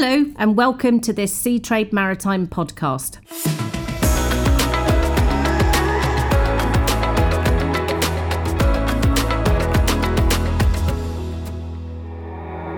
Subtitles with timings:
[0.00, 3.18] Hello, and welcome to this Seatrade Maritime podcast.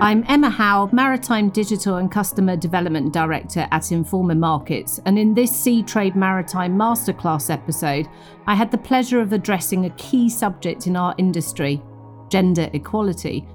[0.01, 5.51] I'm Emma Howe, Maritime Digital and Customer Development Director at Informa Markets, and in this
[5.51, 8.07] Seatrade Maritime Masterclass episode,
[8.47, 11.83] I had the pleasure of addressing a key subject in our industry
[12.29, 13.45] gender equality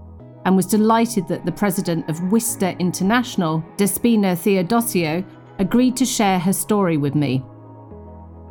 [0.47, 5.25] and was delighted that the president of WISTA International, Despina Theodosiou,
[5.59, 7.45] agreed to share her story with me.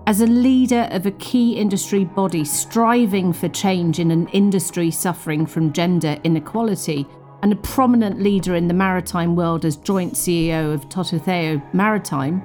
[0.06, 5.46] As a leader of a key industry body striving for change in an industry suffering
[5.46, 7.08] from gender inequality,
[7.42, 12.44] and a prominent leader in the maritime world as joint CEO of Tototheo Maritime,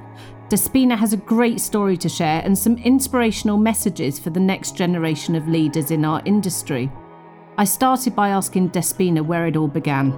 [0.48, 5.34] Despina has a great story to share and some inspirational messages for the next generation
[5.34, 6.90] of leaders in our industry.
[7.60, 10.12] I started by asking Despina where it all began.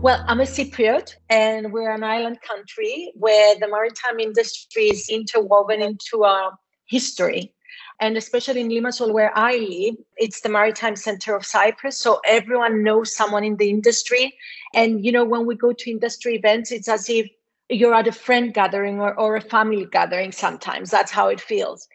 [0.00, 5.82] Well, I'm a Cypriot, and we're an island country where the maritime industry is interwoven
[5.82, 7.52] into our history
[8.00, 11.98] and especially in Limassol, where I live, it's the maritime center of Cyprus.
[11.98, 14.32] So everyone knows someone in the industry.
[14.72, 17.28] And, you know, when we go to industry events, it's as if
[17.68, 20.90] you're at a friend gathering or, or a family gathering sometimes.
[20.90, 21.86] That's how it feels.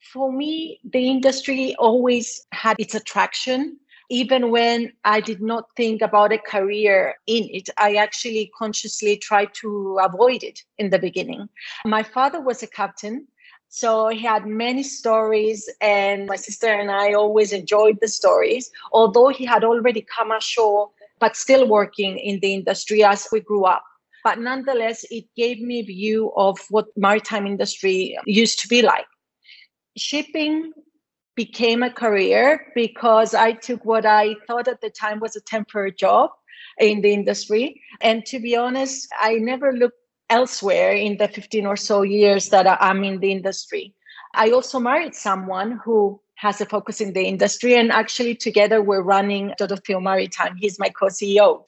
[0.00, 3.78] For me, the industry always had its attraction.
[4.08, 9.54] Even when I did not think about a career in it, I actually consciously tried
[9.60, 11.48] to avoid it in the beginning.
[11.84, 13.28] My father was a captain
[13.72, 18.68] so he had many stories, and my sister and I always enjoyed the stories.
[18.92, 20.90] Although he had already come ashore,
[21.20, 23.84] but still working in the industry as we grew up.
[24.24, 29.06] But nonetheless, it gave me a view of what maritime industry used to be like.
[29.96, 30.72] Shipping
[31.36, 35.92] became a career because I took what I thought at the time was a temporary
[35.92, 36.30] job
[36.78, 37.80] in the industry.
[38.00, 42.66] And to be honest, I never looked elsewhere in the 15 or so years that
[42.80, 43.94] I'm in the industry.
[44.34, 49.02] I also married someone who has a focus in the industry, and actually, together we're
[49.02, 50.56] running Tototheo Maritime.
[50.56, 51.64] He's my co CEO.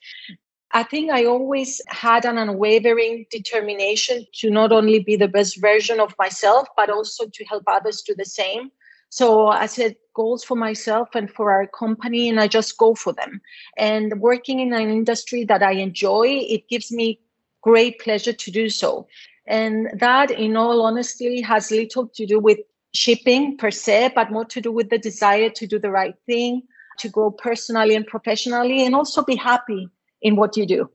[0.75, 5.99] I think I always had an unwavering determination to not only be the best version
[5.99, 8.71] of myself, but also to help others do the same.
[9.09, 13.13] So I set goals for myself and for our company, and I just go for
[13.13, 13.39] them.
[13.77, 17.19] And working in an industry that I enjoy, it gives me
[17.61, 19.07] great pleasure to do so.
[19.45, 22.57] And that, in all honesty, has little to do with
[22.95, 26.63] shipping per se, but more to do with the desire to do the right thing,
[26.97, 29.87] to grow personally and professionally, and also be happy
[30.23, 30.89] in what do you do.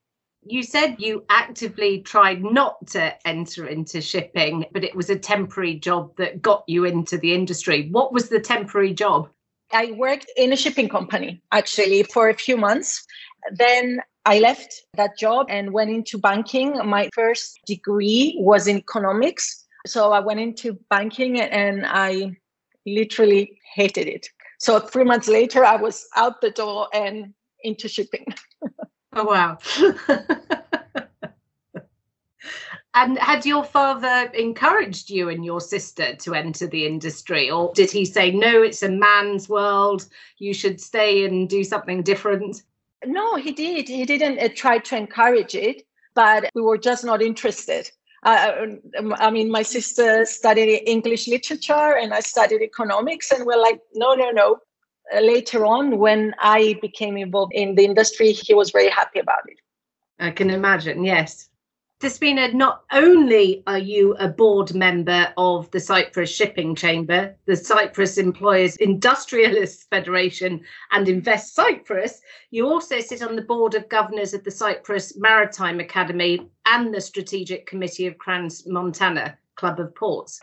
[0.44, 5.74] You said you actively tried not to enter into shipping, but it was a temporary
[5.74, 7.88] job that got you into the industry.
[7.90, 9.28] What was the temporary job?
[9.72, 13.04] I worked in a shipping company actually for a few months.
[13.52, 16.78] Then I left that job and went into banking.
[16.84, 19.66] My first degree was in economics.
[19.86, 22.36] So I went into banking and I
[22.86, 24.28] literally hated it.
[24.58, 28.26] So three months later, I was out the door and into shipping.
[29.18, 29.58] oh, wow.
[32.94, 37.90] and had your father encouraged you and your sister to enter the industry, or did
[37.90, 40.06] he say, no, it's a man's world,
[40.38, 42.62] you should stay and do something different?
[43.04, 43.88] No, he did.
[43.88, 47.90] He didn't uh, try to encourage it, but we were just not interested.
[48.24, 48.66] Uh,
[49.16, 54.14] I mean, my sister studied English literature and I studied economics, and we're like, no,
[54.14, 54.58] no, no.
[55.14, 59.58] Later on, when I became involved in the industry, he was very happy about it.
[60.18, 61.48] I can imagine, yes.
[62.00, 68.18] Despina, not only are you a board member of the Cyprus Shipping Chamber, the Cyprus
[68.18, 70.60] Employers Industrialists Federation,
[70.92, 72.20] and Invest Cyprus,
[72.52, 77.00] you also sit on the board of governors of the Cyprus Maritime Academy and the
[77.00, 80.40] Strategic Committee of Crans Montana Club of Ports.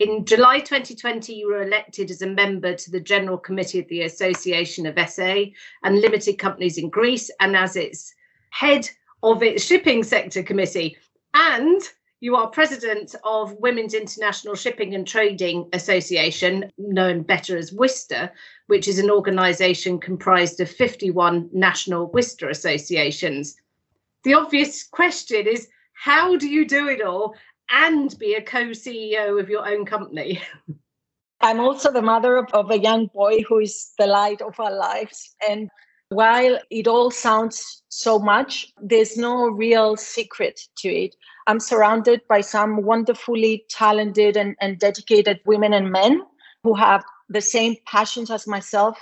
[0.00, 4.00] In July 2020, you were elected as a member to the General Committee of the
[4.00, 5.44] Association of SA
[5.84, 8.14] and Limited Companies in Greece, and as its
[8.48, 8.88] head
[9.22, 10.96] of its shipping sector committee.
[11.34, 11.82] And
[12.20, 18.32] you are president of Women's International Shipping and Trading Association, known better as WISTA,
[18.68, 23.54] which is an organisation comprised of 51 national WISTA associations.
[24.24, 27.34] The obvious question is how do you do it all
[27.70, 30.42] and be a co CEO of your own company?
[31.40, 34.72] I'm also the mother of, of, a young boy who is the light of our
[34.72, 35.34] lives.
[35.48, 35.70] And
[36.10, 41.16] while it all sounds so much, there's no real secret to it.
[41.46, 46.22] I'm surrounded by some wonderfully talented and, and dedicated women and men
[46.62, 48.98] who have the same passions as myself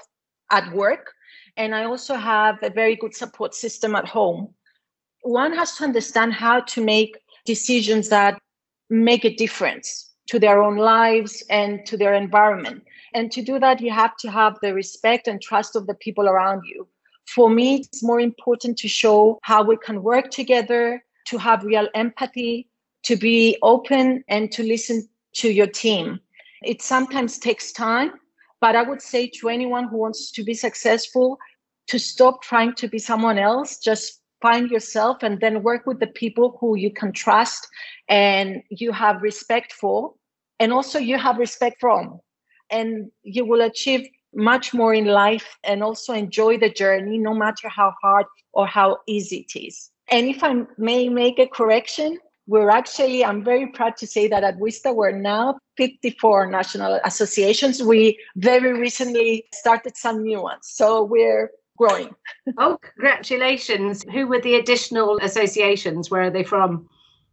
[0.50, 1.12] at work.
[1.56, 4.54] and I also have a very good support system at home.
[5.22, 8.38] One has to understand how to make decisions that
[8.90, 12.84] make a difference to their own lives and to their environment.
[13.14, 16.28] And to do that, you have to have the respect and trust of the people
[16.28, 16.86] around you.
[17.26, 21.88] For me, it's more important to show how we can work together, to have real
[21.94, 22.68] empathy,
[23.04, 26.20] to be open, and to listen to your team.
[26.62, 28.12] It sometimes takes time,
[28.60, 31.38] but I would say to anyone who wants to be successful
[31.88, 36.06] to stop trying to be someone else, just find yourself and then work with the
[36.06, 37.66] people who you can trust
[38.08, 40.14] and you have respect for,
[40.60, 42.20] and also you have respect from.
[42.70, 47.68] And you will achieve much more in life and also enjoy the journey, no matter
[47.68, 49.90] how hard or how easy it is.
[50.10, 54.42] And if I may make a correction, we're actually, I'm very proud to say that
[54.42, 57.82] at WISTA, we're now 54 national associations.
[57.82, 60.62] We very recently started some new ones.
[60.62, 62.14] So we're growing.
[62.58, 64.04] oh, congratulations.
[64.12, 66.10] Who were the additional associations?
[66.10, 66.88] Where are they from?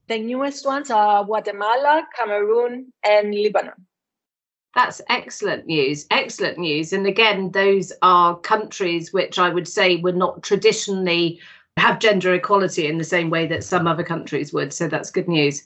[0.07, 3.73] The newest ones are Guatemala, Cameroon, and Lebanon.
[4.75, 6.05] That's excellent news.
[6.11, 6.93] Excellent news.
[6.93, 11.39] And again, those are countries which I would say were not traditionally
[11.77, 14.73] have gender equality in the same way that some other countries would.
[14.73, 15.63] So that's good news.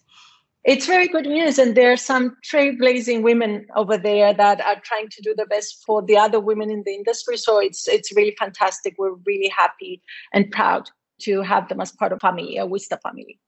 [0.66, 1.58] It's very good news.
[1.58, 5.84] And there are some trailblazing women over there that are trying to do the best
[5.86, 7.38] for the other women in the industry.
[7.38, 8.96] So it's it's really fantastic.
[8.98, 10.02] We're really happy
[10.34, 10.90] and proud
[11.22, 13.40] to have them as part of family, uh, a WISTA family.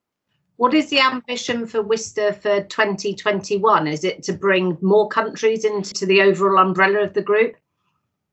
[0.57, 3.87] What is the ambition for WISTA for 2021?
[3.87, 7.55] Is it to bring more countries into the overall umbrella of the group?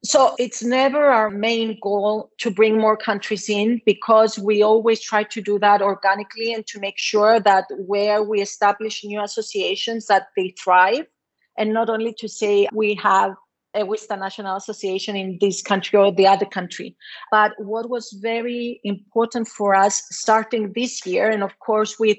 [0.09, 5.25] So it's never our main goal to bring more countries in because we always try
[5.25, 10.29] to do that organically and to make sure that where we establish new associations that
[10.35, 11.05] they thrive
[11.59, 13.35] and not only to say we have
[13.75, 16.97] a WISTA National Association in this country or the other country.
[17.31, 22.17] But what was very important for us starting this year, and of course with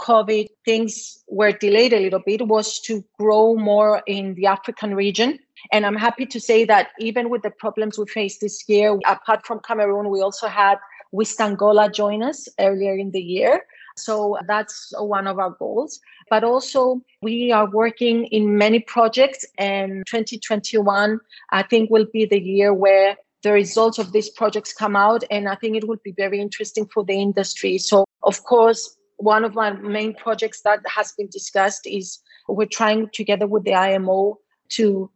[0.00, 5.38] COVID, things were delayed a little bit, was to grow more in the African region
[5.72, 9.46] and I'm happy to say that even with the problems we faced this year, apart
[9.46, 10.78] from Cameroon, we also had
[11.12, 13.64] WISTA Angola join us earlier in the year.
[13.96, 16.00] So that's one of our goals.
[16.30, 21.18] But also, we are working in many projects, and 2021,
[21.50, 25.24] I think, will be the year where the results of these projects come out.
[25.30, 27.78] And I think it will be very interesting for the industry.
[27.78, 33.08] So, of course, one of my main projects that has been discussed is we're trying
[33.12, 34.38] together with the IMO
[34.70, 35.10] to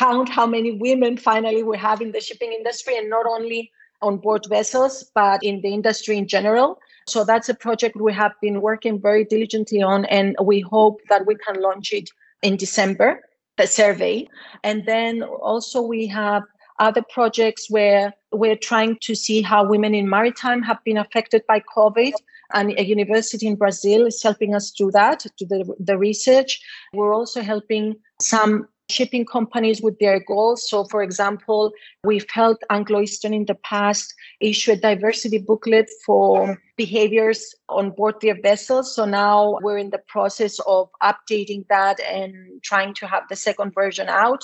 [0.00, 3.70] count how many women finally we have in the shipping industry and not only
[4.00, 6.78] on board vessels but in the industry in general.
[7.06, 11.26] So that's a project we have been working very diligently on and we hope that
[11.26, 12.08] we can launch it
[12.42, 13.20] in december
[13.58, 14.26] the survey.
[14.64, 16.44] And then also we have
[16.78, 21.60] other projects where we're trying to see how women in maritime have been affected by
[21.76, 22.14] covid.
[22.54, 26.58] And a university in brazil is helping us do that do the, the research.
[26.94, 30.68] We're also helping some shipping companies with their goals.
[30.68, 31.72] So, for example,
[32.04, 38.14] we've helped Anglo Eastern in the past issue a diversity booklet for behaviors on board
[38.20, 38.94] their vessels.
[38.94, 43.74] So now we're in the process of updating that and trying to have the second
[43.74, 44.42] version out.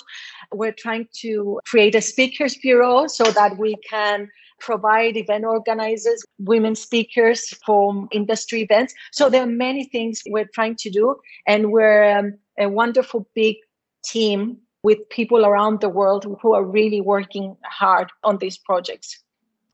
[0.52, 4.28] We're trying to create a speakers bureau so that we can
[4.58, 8.94] provide event organizers, women speakers from industry events.
[9.12, 11.16] So there are many things we're trying to do,
[11.46, 13.56] and we're um, a wonderful big
[14.06, 19.22] team with people around the world who are really working hard on these projects.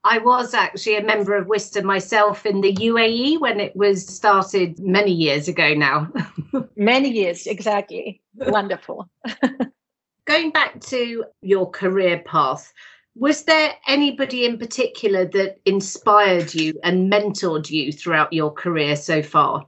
[0.05, 4.81] I was actually a member of WISTA myself in the UAE when it was started
[4.81, 6.11] many years ago now.
[6.77, 8.21] many years, exactly.
[8.35, 9.09] Wonderful.
[10.25, 12.73] Going back to your career path,
[13.15, 19.23] was there anybody in particular that inspired you and mentored you throughout your career so
[19.23, 19.67] far?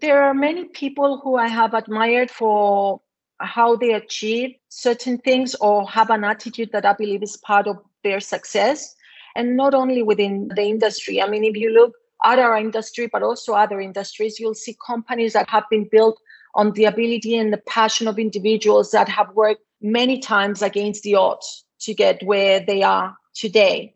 [0.00, 3.00] There are many people who I have admired for
[3.40, 7.78] how they achieve certain things or have an attitude that I believe is part of
[8.04, 8.94] their success.
[9.34, 11.22] And not only within the industry.
[11.22, 11.94] I mean, if you look
[12.24, 16.20] at our industry, but also other industries, you'll see companies that have been built
[16.54, 21.14] on the ability and the passion of individuals that have worked many times against the
[21.14, 23.94] odds to get where they are today.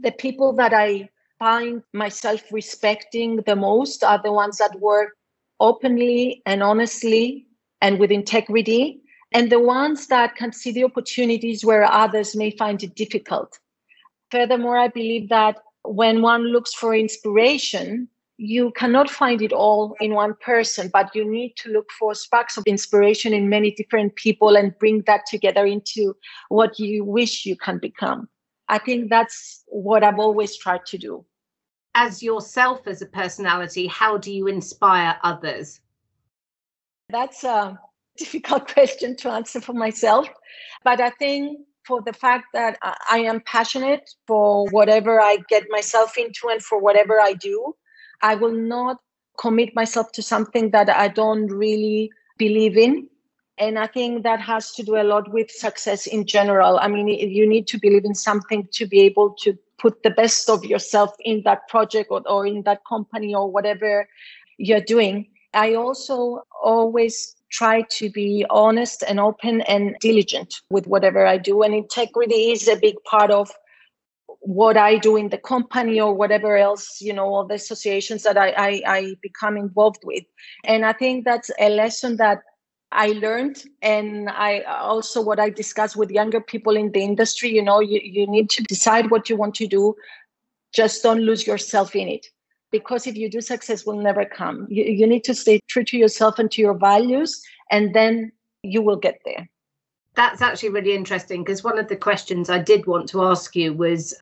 [0.00, 5.16] The people that I find myself respecting the most are the ones that work
[5.60, 7.46] openly and honestly
[7.82, 9.02] and with integrity,
[9.34, 13.58] and the ones that can see the opportunities where others may find it difficult.
[14.30, 18.08] Furthermore, I believe that when one looks for inspiration,
[18.38, 22.56] you cannot find it all in one person, but you need to look for sparks
[22.56, 26.14] of inspiration in many different people and bring that together into
[26.48, 28.28] what you wish you can become.
[28.68, 31.24] I think that's what I've always tried to do.
[31.94, 35.80] As yourself, as a personality, how do you inspire others?
[37.12, 37.78] That's a
[38.16, 40.28] difficult question to answer for myself.
[40.82, 46.16] But I think for the fact that I am passionate for whatever I get myself
[46.16, 47.74] into and for whatever I do,
[48.22, 48.98] I will not
[49.38, 53.08] commit myself to something that I don't really believe in.
[53.58, 56.78] And I think that has to do a lot with success in general.
[56.78, 60.48] I mean, you need to believe in something to be able to put the best
[60.48, 64.08] of yourself in that project or, or in that company or whatever
[64.56, 65.26] you're doing.
[65.54, 71.62] I also always try to be honest and open and diligent with whatever I do.
[71.62, 73.50] And integrity is a big part of
[74.40, 78.36] what I do in the company or whatever else, you know, all the associations that
[78.36, 80.24] I, I, I become involved with.
[80.64, 82.38] And I think that's a lesson that
[82.90, 83.62] I learned.
[83.82, 88.00] And I also what I discuss with younger people in the industry, you know, you,
[88.02, 89.94] you need to decide what you want to do.
[90.74, 92.26] Just don't lose yourself in it
[92.72, 94.66] because if you do success will never come.
[94.68, 98.82] You, you need to stay true to yourself and to your values and then you
[98.82, 99.48] will get there.
[100.14, 103.72] That's actually really interesting because one of the questions i did want to ask you
[103.72, 104.14] was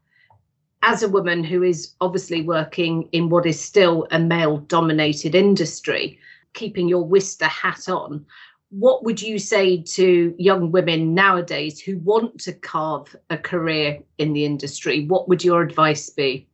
[0.83, 6.19] as a woman who is obviously working in what is still a male dominated industry
[6.55, 8.25] keeping your WISTA hat on
[8.71, 14.33] what would you say to young women nowadays who want to carve a career in
[14.33, 15.07] the industry?
[15.07, 16.47] What would your advice be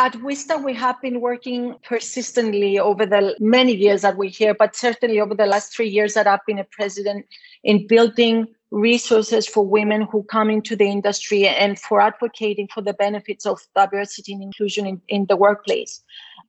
[0.00, 4.74] at WISTA, we have been working persistently over the many years that we're here, but
[4.74, 7.26] certainly over the last three years that I've been a president
[7.64, 12.94] in building resources for women who come into the industry and for advocating for the
[12.94, 16.02] benefits of diversity and inclusion in, in the workplace.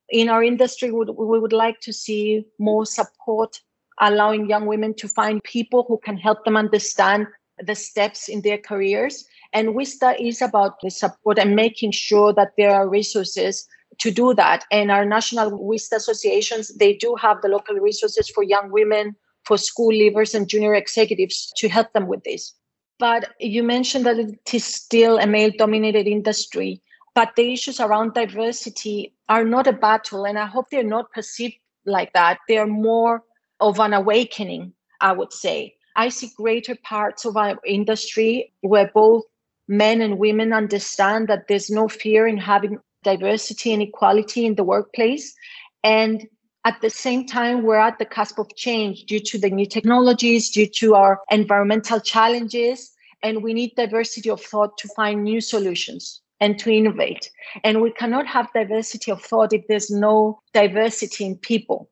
[0.09, 3.59] In our industry, we we would like to see more support,
[3.99, 7.27] allowing young women to find people who can help them understand
[7.61, 12.53] the steps in their careers and WISTA is about the support and making sure that
[12.57, 13.67] there are resources
[13.99, 14.65] to do that.
[14.71, 19.57] And our national WISTA associations, they do have the local resources for young women, for
[19.57, 22.53] school leavers and junior executives to help them with this.
[22.99, 26.81] But you mentioned that it is still a male dominated industry,
[27.15, 30.25] but the issues around diversity are not a battle.
[30.25, 31.55] And I hope they're not perceived
[31.85, 32.37] like that.
[32.47, 33.23] They're more
[33.59, 35.75] of an awakening, I would say.
[35.95, 39.23] I see greater parts of our industry where both
[39.71, 44.65] men and women understand that there's no fear in having diversity and equality in the
[44.65, 45.33] workplace.
[45.81, 46.27] And
[46.65, 50.49] at the same time, we're at the cusp of change due to the new technologies,
[50.49, 52.91] due to our environmental challenges,
[53.23, 57.31] and we need diversity of thought to find new solutions and to innovate.
[57.63, 61.89] And we cannot have diversity of thought if there's no diversity in people.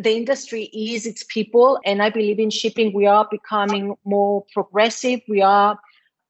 [0.00, 5.20] The industry is its people, and I believe in shipping, we are becoming more progressive.
[5.28, 5.78] We are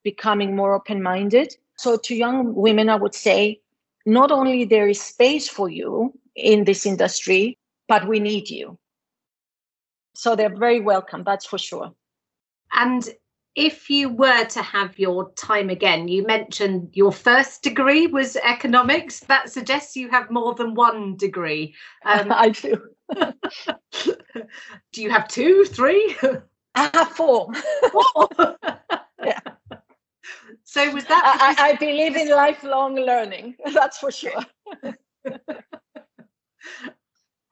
[0.02, 1.54] becoming more open minded.
[1.76, 3.61] So, to young women, I would say
[4.06, 8.78] not only there is space for you in this industry, but we need you.
[10.14, 11.92] So, they're very welcome, that's for sure.
[12.73, 13.09] And
[13.54, 19.21] if you were to have your time again, you mentioned your first degree was economics.
[19.21, 21.75] That suggests you have more than one degree.
[22.04, 22.80] Um, I do.
[24.92, 26.16] do you have two, three?
[26.75, 27.52] I have four.
[27.90, 28.56] four.
[29.23, 29.40] yeah.
[30.73, 31.55] So was that?
[31.59, 33.57] I, I, believe in lifelong learning.
[33.75, 34.43] That's for sure.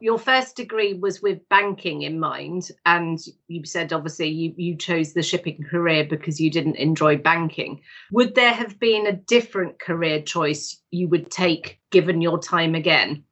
[0.00, 5.12] Your first degree was with banking in mind, and you said obviously you, you chose
[5.12, 7.82] the shipping career because you didn't enjoy banking.
[8.10, 13.24] Would there have been a different career choice you would take given your time again?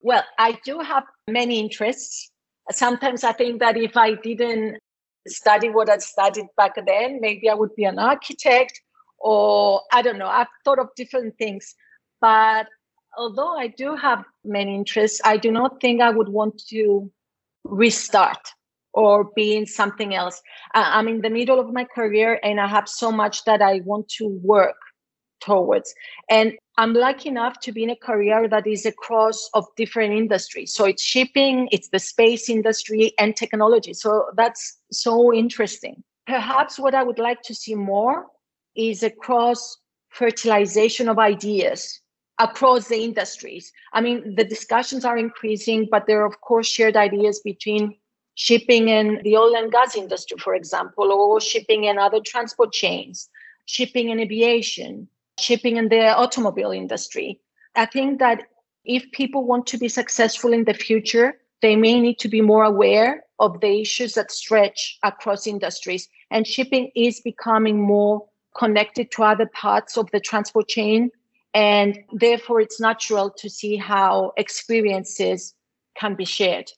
[0.00, 2.32] Well, I do have many interests.
[2.72, 4.80] Sometimes I think that if I didn't
[5.28, 8.80] study what I studied back then, maybe I would be an architect
[9.22, 10.28] or I don't know.
[10.28, 11.74] I've thought of different things.
[12.20, 12.66] But
[13.16, 17.10] although I do have many interests, I do not think I would want to
[17.64, 18.48] restart
[18.94, 20.42] or be in something else.
[20.74, 24.08] I'm in the middle of my career and I have so much that I want
[24.18, 24.76] to work
[25.40, 25.94] towards.
[26.30, 30.74] And I'm lucky enough to be in a career that is across of different industries.
[30.74, 33.94] So it's shipping, it's the space industry and technology.
[33.94, 36.02] So that's so interesting.
[36.26, 38.26] Perhaps what I would like to see more
[38.74, 42.00] is across fertilization of ideas
[42.38, 43.72] across the industries.
[43.92, 47.94] I mean, the discussions are increasing, but there are, of course, shared ideas between
[48.34, 53.28] shipping and the oil and gas industry, for example, or shipping and other transport chains,
[53.66, 57.40] shipping and aviation, shipping in the automobile industry.
[57.76, 58.44] I think that
[58.84, 62.64] if people want to be successful in the future, they may need to be more
[62.64, 66.08] aware of the issues that stretch across industries.
[66.30, 71.10] And shipping is becoming more connected to other parts of the transport chain.
[71.54, 75.54] And therefore, it's natural to see how experiences
[75.94, 76.70] can be shared.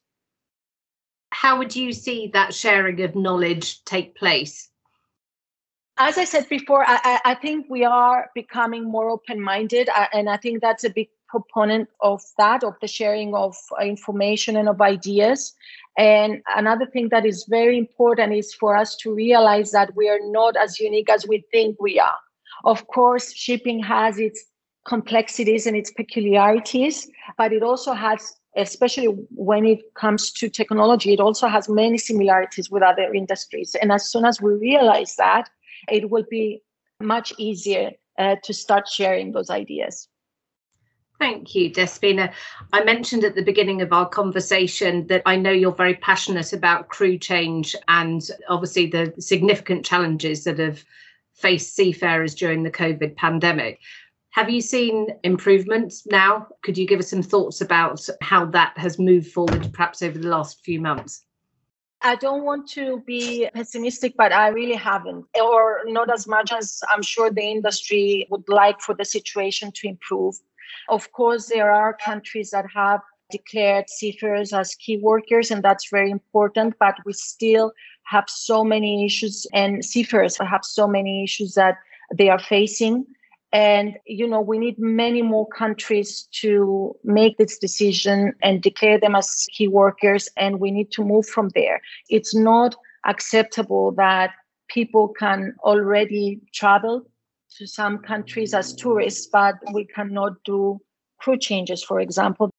[1.30, 4.70] How would you see that sharing of knowledge take place?
[5.96, 9.88] As I said before, I, I think we are becoming more open minded.
[9.88, 14.56] Uh, and I think that's a big proponent of that, of the sharing of information
[14.56, 15.52] and of ideas.
[15.98, 20.22] And another thing that is very important is for us to realize that we are
[20.22, 22.20] not as unique as we think we are.
[22.64, 24.40] Of course, shipping has its
[24.86, 28.20] complexities and its peculiarities, but it also has,
[28.56, 29.08] especially
[29.50, 33.74] when it comes to technology, it also has many similarities with other industries.
[33.80, 35.50] And as soon as we realize that,
[35.88, 36.62] it will be
[37.00, 40.08] much easier uh, to start sharing those ideas.
[41.18, 42.32] Thank you, Despina.
[42.72, 46.88] I mentioned at the beginning of our conversation that I know you're very passionate about
[46.88, 50.84] crew change and obviously the significant challenges that have
[51.32, 53.80] faced seafarers during the COVID pandemic.
[54.30, 56.48] Have you seen improvements now?
[56.62, 60.28] Could you give us some thoughts about how that has moved forward, perhaps over the
[60.28, 61.24] last few months?
[62.02, 66.82] I don't want to be pessimistic, but I really haven't, or not as much as
[66.92, 70.34] I'm sure the industry would like for the situation to improve.
[70.88, 76.10] Of course, there are countries that have declared seafarers as key workers, and that's very
[76.10, 77.72] important, but we still
[78.04, 81.76] have so many issues, and seafarers have so many issues that
[82.14, 83.06] they are facing.
[83.52, 89.14] And, you know, we need many more countries to make this decision and declare them
[89.14, 90.28] as key workers.
[90.36, 91.80] And we need to move from there.
[92.10, 92.74] It's not
[93.06, 94.32] acceptable that
[94.68, 97.06] people can already travel
[97.58, 100.80] to some countries as tourists, but we cannot do
[101.18, 102.50] crew changes, for example.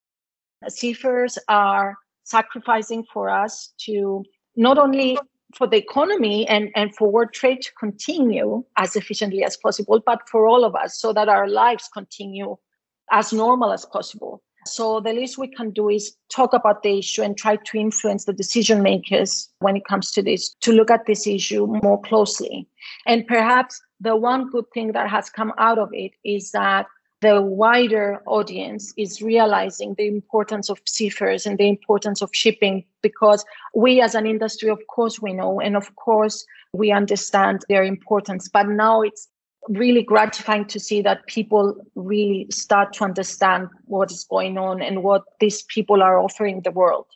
[0.68, 4.24] Seafarers are sacrificing for us to
[4.56, 5.18] not only
[5.54, 10.28] for the economy and, and for world trade to continue as efficiently as possible, but
[10.30, 12.56] for all of us so that our lives continue
[13.12, 14.42] as normal as possible.
[14.68, 18.26] So the least we can do is talk about the issue and try to influence
[18.26, 22.68] the decision makers when it comes to this to look at this issue more closely.
[23.06, 26.86] And perhaps the one good thing that has come out of it is that
[27.22, 33.44] the wider audience is realizing the importance of seafarers and the importance of shipping because
[33.74, 38.48] we as an industry of course we know and of course we understand their importance.
[38.48, 39.28] But now it's
[39.70, 45.02] really gratifying to see that people really start to understand what is going on and
[45.02, 47.08] what these people are offering the world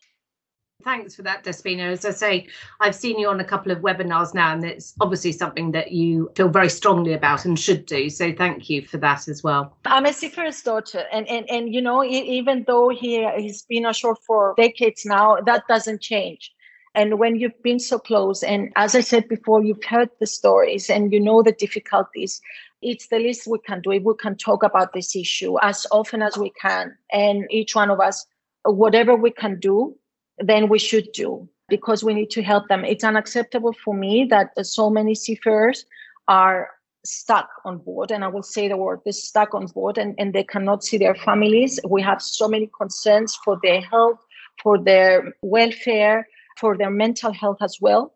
[0.83, 1.91] Thanks for that, Despina.
[1.91, 2.47] As I say,
[2.79, 6.31] I've seen you on a couple of webinars now, and it's obviously something that you
[6.35, 8.09] feel very strongly about and should do.
[8.09, 9.75] So thank you for that as well.
[9.85, 14.15] I'm a seafarer's daughter, and and and you know, even though he he's been ashore
[14.15, 16.53] for decades now, that doesn't change.
[16.95, 20.89] And when you've been so close, and as I said before, you've heard the stories
[20.89, 22.41] and you know the difficulties.
[22.81, 23.89] It's the least we can do.
[23.89, 27.99] We can talk about this issue as often as we can, and each one of
[27.99, 28.25] us,
[28.63, 29.97] whatever we can do
[30.39, 32.83] then we should do because we need to help them.
[32.83, 35.85] It's unacceptable for me that uh, so many seafarers
[36.27, 36.69] are
[37.05, 40.33] stuck on board and i will say the word they're stuck on board and, and
[40.33, 41.79] they cannot see their families.
[41.87, 44.19] We have so many concerns for their health
[44.61, 48.13] for their welfare for their mental health as well.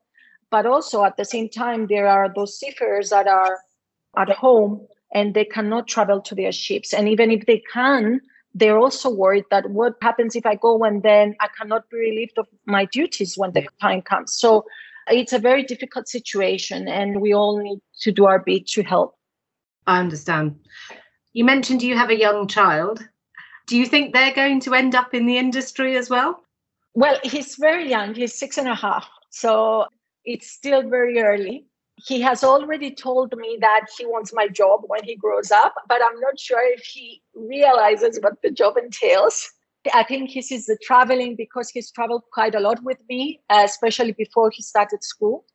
[0.52, 3.60] But also at the same time there are those seafarers that are
[4.18, 6.94] at home and they cannot travel to their ships.
[6.94, 8.20] And even if they can
[8.54, 12.38] they're also worried that what happens if I go and then I cannot be relieved
[12.38, 14.34] of my duties when the time comes.
[14.34, 14.66] So
[15.08, 19.16] it's a very difficult situation, and we all need to do our bit to help.
[19.86, 20.60] I understand.
[21.34, 23.06] You mentioned you have a young child.
[23.68, 26.40] Do you think they're going to end up in the industry as well?
[26.94, 29.08] Well, he's very young, he's six and a half.
[29.30, 29.88] So
[30.26, 35.04] it's still very early he has already told me that he wants my job when
[35.04, 39.50] he grows up, but I'm not sure if he realizes what the job entails.
[39.94, 44.14] I think he sees the traveling because he's traveled quite a lot with me, especially
[44.14, 45.46] before he started school.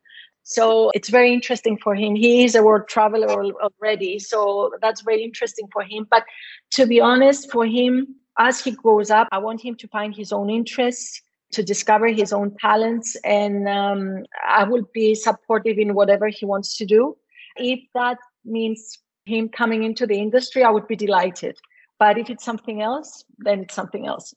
[0.43, 2.15] So it's very interesting for him.
[2.15, 4.19] He is a world traveler already.
[4.19, 6.07] So that's very interesting for him.
[6.11, 6.25] But
[6.73, 10.33] to be honest, for him, as he grows up, I want him to find his
[10.33, 11.21] own interests
[11.53, 16.77] to discover his own talents and um, i will be supportive in whatever he wants
[16.77, 17.17] to do.
[17.57, 21.57] If that means him coming into the industry i would be delighted.
[21.99, 24.35] But if it's something else then it's something else.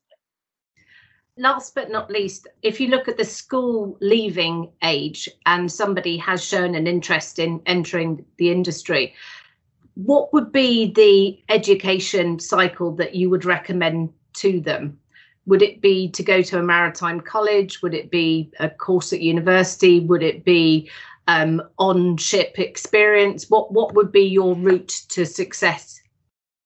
[1.37, 6.43] Last but not least if you look at the school leaving age and somebody has
[6.43, 9.13] shown an interest in entering the industry
[9.95, 14.97] what would be the education cycle that you would recommend to them
[15.45, 17.81] would it be to go to a maritime college?
[17.81, 19.99] Would it be a course at university?
[19.99, 20.89] Would it be
[21.27, 23.49] um, on ship experience?
[23.49, 25.99] What what would be your route to success?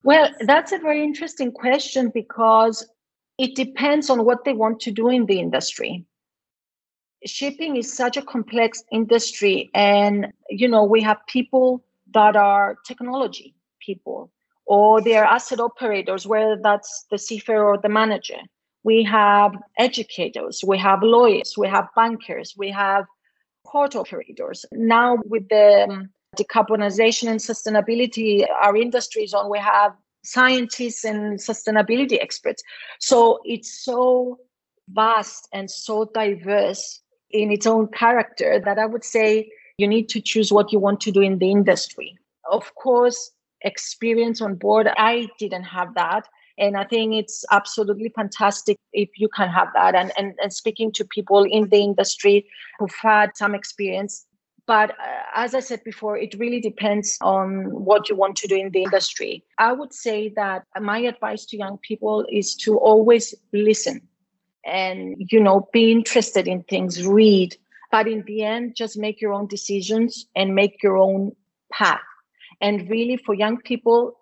[0.02, 2.86] Well, that's a very interesting question because
[3.38, 6.04] it depends on what they want to do in the industry.
[7.24, 13.54] Shipping is such a complex industry, and you know we have people that are technology
[13.80, 14.30] people,
[14.66, 18.38] or they are asset operators, whether that's the seafarer or the manager.
[18.86, 23.04] We have educators, we have lawyers, we have bankers, we have
[23.66, 24.64] port operators.
[24.70, 29.92] Now, with the um, decarbonization and sustainability our industry is on, we have
[30.24, 31.20] scientists and
[31.50, 32.62] sustainability experts.
[33.00, 34.38] So it's so
[34.88, 40.20] vast and so diverse in its own character that I would say you need to
[40.20, 42.16] choose what you want to do in the industry.
[42.48, 46.28] Of course, experience on board, I didn't have that.
[46.58, 49.94] And I think it's absolutely fantastic if you can have that.
[49.94, 52.46] And, and, and speaking to people in the industry
[52.78, 54.24] who've had some experience.
[54.66, 58.56] But uh, as I said before, it really depends on what you want to do
[58.56, 59.44] in the industry.
[59.58, 64.00] I would say that my advice to young people is to always listen
[64.64, 67.56] and, you know, be interested in things, read.
[67.92, 71.36] But in the end, just make your own decisions and make your own
[71.70, 72.00] path.
[72.60, 74.18] And really, for young people,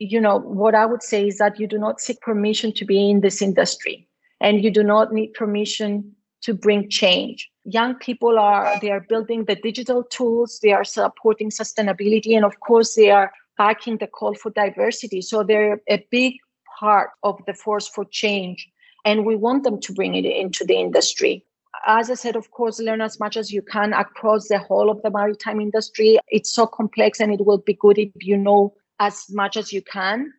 [0.00, 3.10] you know, what I would say is that you do not seek permission to be
[3.10, 4.08] in this industry
[4.40, 7.50] and you do not need permission to bring change.
[7.64, 12.58] Young people are they are building the digital tools, they are supporting sustainability, and of
[12.60, 15.20] course they are backing the call for diversity.
[15.20, 16.36] So they're a big
[16.78, 18.66] part of the force for change.
[19.04, 21.44] And we want them to bring it into the industry.
[21.86, 25.00] As I said, of course, learn as much as you can across the whole of
[25.02, 26.18] the maritime industry.
[26.28, 29.82] It's so complex and it will be good if you know as much as you
[29.82, 30.32] can.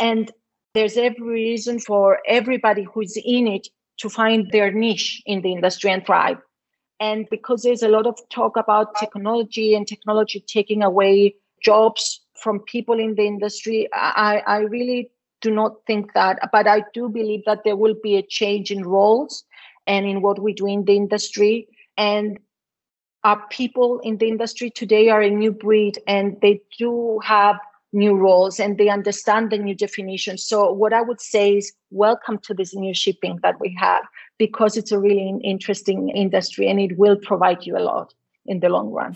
[0.00, 0.32] And
[0.74, 5.90] there's every reason for everybody who's in it to find their niche in the industry
[5.90, 6.38] and thrive.
[6.98, 12.60] And because there's a lot of talk about technology and technology taking away jobs from
[12.60, 15.10] people in the industry, I, I really
[15.42, 16.38] do not think that.
[16.52, 19.44] But I do believe that there will be a change in roles
[19.86, 21.68] and in what we do in the industry.
[21.96, 22.38] And
[23.24, 27.58] our people in the industry today are a new breed and they do have
[27.96, 30.38] new roles and they understand the new definition.
[30.38, 34.04] So, what I would say is welcome to this new shipping that we have
[34.38, 38.68] because it's a really interesting industry and it will provide you a lot in the
[38.68, 39.14] long run.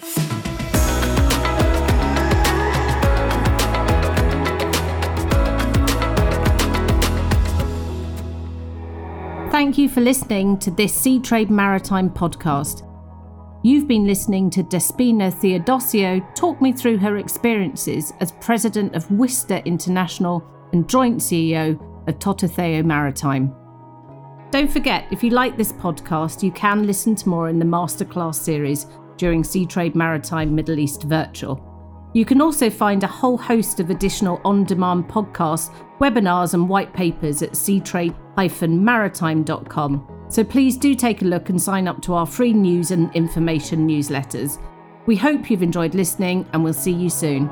[9.51, 12.90] Thank you for listening to this Seatrade Maritime podcast.
[13.63, 19.63] You've been listening to Despina Theodosiou talk me through her experiences as president of WISTA
[19.67, 20.43] International
[20.73, 23.55] and joint CEO of Tototheo Maritime.
[24.51, 28.37] Don't forget, if you like this podcast, you can listen to more in the masterclass
[28.37, 28.87] series
[29.19, 31.63] during Seatrade Maritime Middle East Virtual.
[32.15, 36.95] You can also find a whole host of additional on demand podcasts, webinars, and white
[36.95, 38.17] papers at seatrade
[38.83, 40.20] maritime.com.
[40.31, 43.87] So please do take a look and sign up to our free news and information
[43.87, 44.63] newsletters.
[45.07, 47.51] We hope you've enjoyed listening and we'll see you soon.